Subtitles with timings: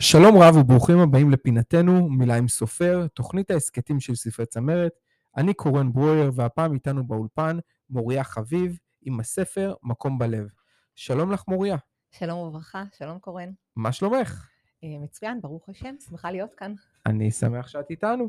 [0.00, 4.92] שלום רב וברוכים הבאים לפינתנו, מילה עם סופר, תוכנית ההסכתים של ספרי צמרת.
[5.36, 7.58] אני קורן ברויר, והפעם איתנו באולפן
[7.90, 10.46] מוריה חביב עם הספר מקום בלב.
[10.94, 11.76] שלום לך מוריה.
[12.10, 13.50] שלום וברכה, שלום קורן.
[13.76, 14.48] מה שלומך?
[14.84, 16.74] אה, מצוין, ברוך השם, שמחה להיות כאן.
[17.06, 18.28] אני שמח שאת איתנו.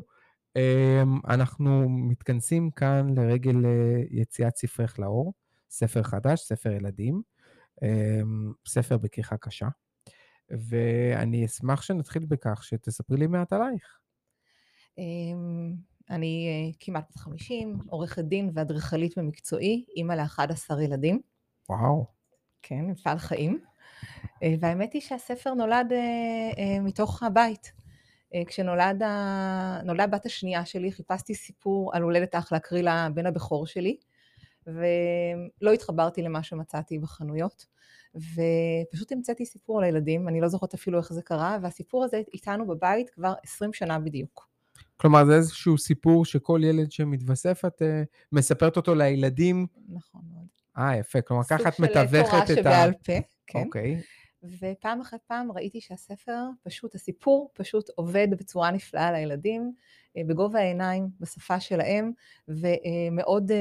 [0.56, 5.34] אמ, אנחנו מתכנסים כאן לרגל אה, יציאת ספרך לאור,
[5.70, 7.22] ספר חדש, ספר ילדים,
[7.82, 9.68] אמ, ספר בכריכה קשה.
[10.50, 13.98] ואני אשמח שנתחיל בכך שתספרי לי מעט עלייך.
[14.98, 15.74] אמ,
[16.10, 21.20] אני אה, כמעט בת 50, עורכת דין ואדריכלית במקצועי, אימא ל-11 ילדים.
[21.68, 22.06] וואו.
[22.62, 23.60] כן, מפעל חיים.
[24.42, 27.72] אה, והאמת היא שהספר נולד אה, מתוך הבית.
[28.46, 29.02] כשנולד
[30.10, 33.96] בת השנייה שלי, חיפשתי סיפור על הולדת האח להקריא לבן הבכור שלי,
[34.74, 37.66] ולא התחברתי למה שמצאתי בחנויות.
[38.14, 42.66] ופשוט המצאתי סיפור על הילדים, אני לא זוכרת אפילו איך זה קרה, והסיפור הזה איתנו
[42.66, 44.50] בבית כבר 20 שנה בדיוק.
[44.96, 47.84] כלומר, זה איזשהו סיפור שכל ילד שמתווסף, את uh,
[48.32, 49.66] מספרת אותו לילדים.
[49.88, 50.46] נכון מאוד.
[50.78, 51.20] אה, יפה.
[51.20, 52.46] כלומר, ככה את מתווכת את ה...
[52.46, 53.12] סוג של תורה שבעל פה,
[53.46, 53.58] כן.
[53.58, 54.00] אוקיי.
[54.42, 59.72] ופעם אחרי פעם ראיתי שהספר, פשוט, הסיפור פשוט עובד בצורה נפלאה לילדים.
[60.16, 62.12] אה, בגובה העיניים, בשפה שלהם,
[62.48, 63.56] ומאוד, אה,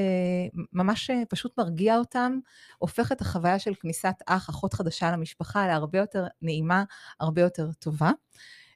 [0.73, 2.39] ממש אה, פשוט מרגיע אותם,
[2.77, 6.83] הופך את החוויה של כניסת אח, אחות חדשה למשפחה להרבה יותר נעימה,
[7.19, 8.11] הרבה יותר טובה.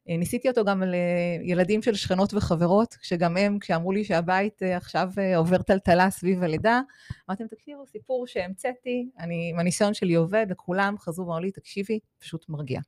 [0.07, 6.09] ניסיתי אותו גם לילדים של שכנות וחברות, שגם הם, כשאמרו לי שהבית עכשיו עובר טלטלה
[6.09, 6.81] סביב הלידה,
[7.29, 12.49] אמרתם, תקשיבו, סיפור שהמצאתי, אני, עם הניסיון שלי עובד, וכולם חזרו ואמרו לי, תקשיבי, פשוט
[12.49, 12.79] מרגיע.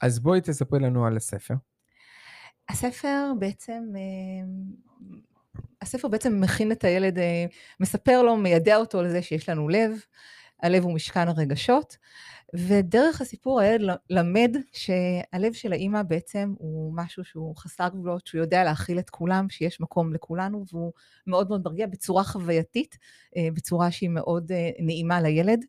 [0.00, 1.54] אז בואי תספרי לנו על הספר.
[2.68, 5.20] הספר בעצם, אה,
[5.82, 7.44] הספר בעצם מכין את הילד, אה,
[7.80, 9.90] מספר לו, מיידע אותו על זה שיש לנו לב,
[10.62, 11.96] הלב הוא משכן הרגשות,
[12.54, 18.64] ודרך הסיפור הילד למד שהלב של האימא בעצם הוא משהו שהוא חסר גבולות, שהוא יודע
[18.64, 20.92] להכיל את כולם, שיש מקום לכולנו, והוא
[21.26, 22.98] מאוד מאוד מרגיע בצורה חווייתית,
[23.36, 25.64] אה, בצורה שהיא מאוד נעימה לילד,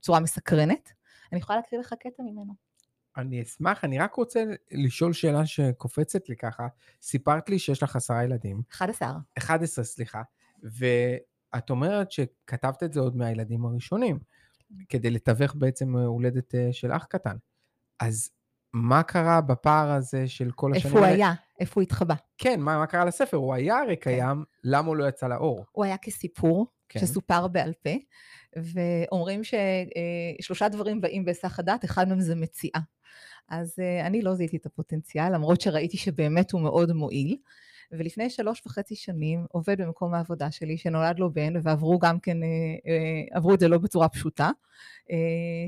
[0.00, 0.92] בצורה מסקרנת.
[1.32, 2.68] אני יכולה להקריא לך קטע ממנו.
[3.16, 6.66] אני אשמח, אני רק רוצה לשאול שאלה שקופצת לי ככה.
[7.02, 8.62] סיפרת לי שיש לך עשרה ילדים.
[8.72, 9.12] 11.
[9.38, 10.22] 11, סליחה.
[10.62, 14.18] ואת אומרת שכתבת את זה עוד מהילדים הראשונים,
[14.88, 17.36] כדי לתווך בעצם הולדת אה, של אח קטן.
[18.00, 18.30] אז
[18.72, 21.32] מה קרה בפער הזה של כל השנים איפה הוא היה?
[21.60, 22.14] איפה הוא התחבא?
[22.38, 23.36] כן, מה, מה קרה לספר?
[23.36, 24.02] הוא היה הרי כן.
[24.02, 24.68] קיים, כן.
[24.70, 25.64] למה הוא לא יצא לאור?
[25.72, 27.00] הוא היה כסיפור, כן.
[27.00, 27.90] שסופר בעל פה,
[28.56, 32.80] ואומרים ששלושה אה, דברים באים בהיסח הדעת, אחד מהם זה מציאה.
[33.48, 37.36] אז אני לא זיהיתי את הפוטנציאל, למרות שראיתי שבאמת הוא מאוד מועיל.
[37.92, 42.44] ולפני שלוש וחצי שנים עובד במקום העבודה שלי, שנולד לו בן, ועברו גם כן, uh,
[42.44, 44.50] uh, עברו את זה לא בצורה פשוטה.
[45.10, 45.12] Uh,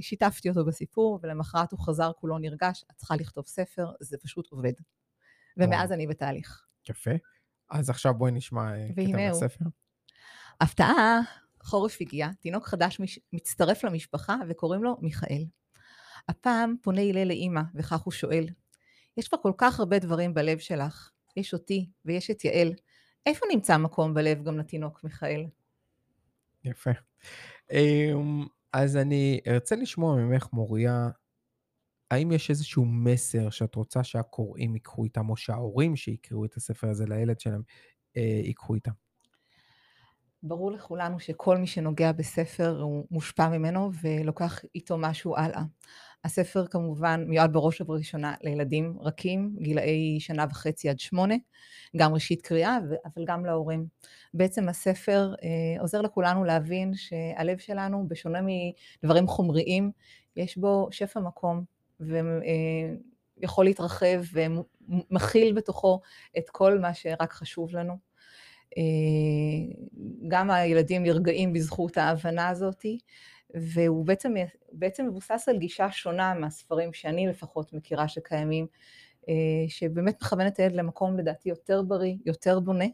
[0.00, 4.72] שיתפתי אותו בסיפור, ולמחרת הוא חזר כולו נרגש, את צריכה לכתוב ספר, זה פשוט עובד.
[5.56, 6.66] ומאז אני בתהליך.
[6.90, 7.10] יפה.
[7.70, 9.64] אז עכשיו בואי נשמע קטע מהספר.
[10.60, 11.20] הפתעה,
[11.62, 13.00] חורף הגיע, תינוק חדש
[13.32, 15.44] מצטרף למשפחה וקוראים לו מיכאל.
[16.28, 18.46] הפעם פונה הלל לאימא, וכך הוא שואל,
[19.16, 21.10] יש כבר כל כך הרבה דברים בלב שלך.
[21.36, 22.72] יש אותי ויש את יעל.
[23.26, 25.46] איפה נמצא מקום בלב גם לתינוק מיכאל?
[26.64, 26.90] יפה.
[27.72, 31.08] אמ, אז אני ארצה לשמוע ממך, מוריה,
[32.10, 37.04] האם יש איזשהו מסר שאת רוצה שהקוראים ייקחו איתם, או שההורים שיקראו את הספר הזה
[37.08, 37.62] לילד שלהם,
[38.16, 38.92] אה, ייקחו איתם?
[40.42, 45.62] ברור לכולנו שכל מי שנוגע בספר הוא מושפע ממנו ולוקח איתו משהו הלאה.
[46.24, 51.34] הספר כמובן מיועד בראש ובראשונה לילדים רכים, גילאי שנה וחצי עד שמונה,
[51.96, 53.86] גם ראשית קריאה, אבל גם להורים.
[54.34, 58.38] בעצם הספר אה, עוזר לכולנו להבין שהלב שלנו, בשונה
[59.02, 59.90] מדברים חומריים,
[60.36, 61.64] יש בו שפע מקום,
[62.00, 66.00] ויכול אה, להתרחב ומכיל בתוכו
[66.38, 68.10] את כל מה שרק חשוב לנו.
[68.78, 68.82] אה,
[70.28, 72.98] גם הילדים נרגעים בזכות ההבנה הזאתי.
[73.54, 74.34] והוא בעצם,
[74.72, 78.66] בעצם מבוסס על גישה שונה מהספרים שאני לפחות מכירה שקיימים,
[79.28, 79.34] אה,
[79.68, 82.84] שבאמת מכוון את הילד למקום לדעתי יותר בריא, יותר בונה,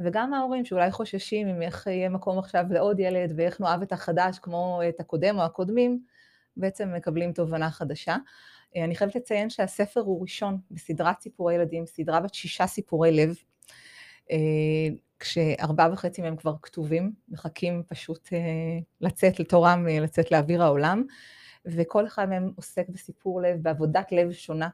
[0.00, 4.38] וגם ההורים שאולי חוששים אם איך יהיה מקום עכשיו לעוד ילד ואיך נאהב את החדש
[4.38, 6.02] כמו את הקודם או הקודמים,
[6.56, 8.16] בעצם מקבלים תובנה חדשה.
[8.76, 13.34] אה, אני חייבת לציין שהספר הוא ראשון בסדרת סיפורי ילדים, סדרה בת שישה סיפורי לב.
[15.22, 18.38] כשארבעה וחצי מהם כבר כתובים, מחכים פשוט אה,
[19.00, 21.04] לצאת לתורם, אה, לצאת לאוויר העולם,
[21.66, 24.68] וכל אחד מהם עוסק בסיפור לב, בעבודת לב שונה,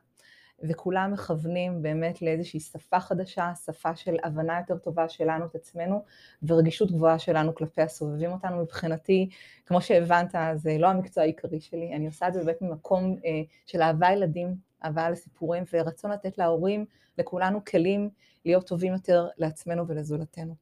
[0.62, 6.04] וכולם מכוונים באמת לאיזושהי שפה חדשה, שפה של הבנה יותר טובה שלנו את עצמנו,
[6.42, 8.62] ורגישות גבוהה שלנו כלפי הסובבים אותנו.
[8.62, 9.28] מבחינתי,
[9.66, 13.82] כמו שהבנת, זה לא המקצוע העיקרי שלי, אני עושה את זה באמת ממקום אה, של
[13.82, 16.84] אהבה ילדים, אהבה לסיפורים ורצון לתת להורים,
[17.18, 18.10] לכולנו כלים
[18.44, 20.54] להיות טובים יותר לעצמנו ולזולתנו.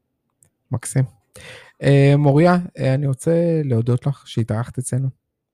[0.71, 1.05] מקסים.
[1.83, 5.09] אה, מוריה, אה, אני רוצה להודות לך שהתארחת אצלנו.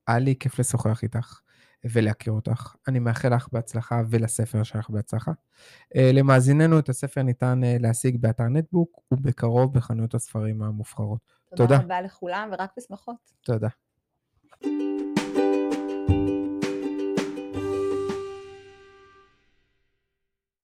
[0.07, 1.39] היה לי כיף לשוחח איתך
[1.91, 2.75] ולהכיר אותך.
[2.87, 5.31] אני מאחל לך בהצלחה ולספר שלך בהצלחה.
[5.95, 11.33] אה, למאזיננו, את הספר ניתן להשיג באתר נטבוק ובקרוב בחנויות הספרים המובחרות.
[11.55, 11.67] תודה.
[11.67, 13.15] תודה רבה לכולם ורק בשמחות.
[13.41, 13.67] תודה.